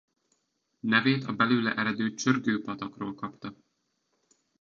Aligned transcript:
Nevét 0.79 1.23
a 1.23 1.33
belőle 1.33 1.73
eredő 1.75 2.13
Csörgő-patakról 2.13 3.13
kapta. 3.15 3.55